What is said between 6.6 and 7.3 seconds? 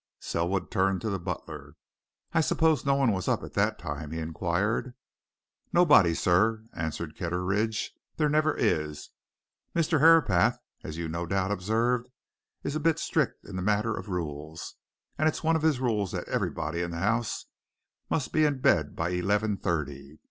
answered